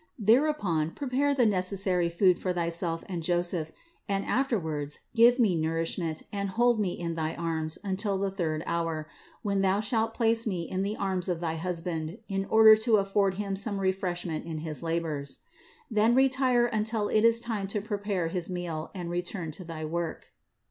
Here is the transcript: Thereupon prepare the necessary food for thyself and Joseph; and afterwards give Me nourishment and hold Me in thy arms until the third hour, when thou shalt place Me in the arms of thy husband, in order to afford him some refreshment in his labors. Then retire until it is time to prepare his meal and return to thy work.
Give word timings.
Thereupon 0.17 0.95
prepare 0.95 1.35
the 1.35 1.45
necessary 1.45 2.09
food 2.09 2.39
for 2.39 2.53
thyself 2.53 3.03
and 3.07 3.21
Joseph; 3.21 3.71
and 4.09 4.25
afterwards 4.25 5.01
give 5.13 5.37
Me 5.37 5.53
nourishment 5.53 6.23
and 6.31 6.49
hold 6.49 6.79
Me 6.79 6.93
in 6.99 7.13
thy 7.13 7.35
arms 7.35 7.77
until 7.83 8.17
the 8.17 8.31
third 8.31 8.63
hour, 8.65 9.07
when 9.43 9.61
thou 9.61 9.79
shalt 9.79 10.15
place 10.15 10.47
Me 10.47 10.63
in 10.63 10.81
the 10.81 10.97
arms 10.97 11.29
of 11.29 11.39
thy 11.39 11.53
husband, 11.55 12.17
in 12.27 12.45
order 12.45 12.75
to 12.77 12.97
afford 12.97 13.35
him 13.35 13.55
some 13.55 13.79
refreshment 13.79 14.43
in 14.47 14.57
his 14.65 14.81
labors. 14.81 15.41
Then 15.91 16.15
retire 16.15 16.65
until 16.65 17.07
it 17.07 17.23
is 17.23 17.39
time 17.39 17.67
to 17.67 17.79
prepare 17.79 18.29
his 18.29 18.49
meal 18.49 18.89
and 18.95 19.07
return 19.11 19.51
to 19.51 19.63
thy 19.63 19.85
work. 19.85 20.29